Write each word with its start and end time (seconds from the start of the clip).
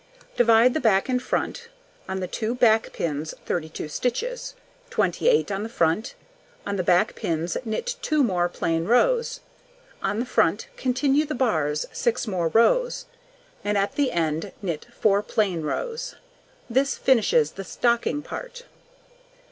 Divide 0.35 0.73
the 0.73 0.79
back 0.79 1.09
and 1.09 1.21
front 1.21 1.69
on 2.09 2.21
the 2.21 2.27
2 2.27 2.55
back 2.55 2.91
pins 2.91 3.35
32 3.45 3.87
stitches, 3.87 4.55
28 4.89 5.51
on 5.51 5.61
the 5.61 5.69
front; 5.69 6.15
on 6.65 6.75
the 6.75 6.81
back 6.83 7.13
pins 7.13 7.55
knit 7.65 7.97
2 8.01 8.23
more 8.23 8.49
plain 8.49 8.85
rows, 8.85 9.41
on 10.01 10.17
the 10.17 10.25
front 10.25 10.69
continue 10.75 11.23
the 11.23 11.35
bars 11.35 11.85
6 11.93 12.25
more 12.25 12.47
rows, 12.47 13.05
and 13.63 13.77
at 13.77 13.93
the 13.93 14.11
end 14.11 14.51
knit 14.63 14.87
4 14.99 15.21
plain 15.21 15.61
rows. 15.61 16.15
This 16.67 16.97
finishes 16.97 17.51
the 17.51 17.63
stocking 17.63 18.23
part. 18.23 18.63